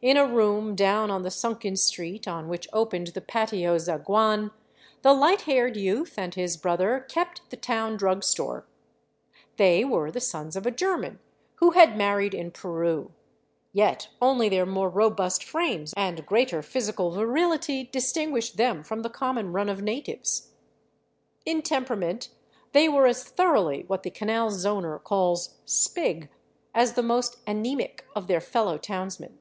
In 0.00 0.16
a 0.16 0.26
room 0.32 0.76
down 0.76 1.10
on 1.10 1.22
the 1.22 1.30
sunken 1.30 1.74
street 1.74 2.28
on 2.28 2.46
which 2.46 2.68
opened 2.72 3.08
the 3.08 3.20
patio 3.20 3.78
zaguan, 3.78 4.52
the 5.02 5.12
light 5.12 5.40
haired 5.42 5.76
youth 5.76 6.14
and 6.16 6.32
his 6.36 6.56
brother 6.56 7.04
kept 7.08 7.42
the 7.50 7.56
town 7.56 7.96
drugstore. 7.96 8.64
They 9.56 9.84
were 9.84 10.12
the 10.12 10.20
sons 10.20 10.54
of 10.54 10.66
a 10.66 10.70
German 10.70 11.18
who 11.56 11.70
had 11.72 11.96
married 11.98 12.32
in 12.32 12.52
Peru, 12.52 13.10
yet 13.72 14.08
only 14.22 14.48
their 14.48 14.66
more 14.66 14.88
robust 14.88 15.42
frames 15.42 15.92
and 15.96 16.24
greater 16.24 16.62
physical 16.62 17.10
virility 17.10 17.82
distinguished 17.84 18.56
them 18.56 18.84
from 18.84 19.02
the 19.02 19.10
common 19.10 19.52
run 19.52 19.68
of 19.68 19.82
natives; 19.82 20.52
in 21.44 21.60
temperament 21.60 22.28
they 22.70 22.88
were 22.88 23.08
as 23.08 23.24
thor 23.24 23.56
oughly 23.56 23.84
what 23.88 24.04
the 24.04 24.10
Canal 24.10 24.50
Zoner 24.52 25.02
calls" 25.02 25.56
Spig" 25.66 26.28
as 26.74 26.92
the 26.92 27.02
most 27.02 27.44
enemic 27.46 28.02
of 28.14 28.28
their 28.28 28.40
fellow 28.40 28.78
townsmen. 28.78 29.40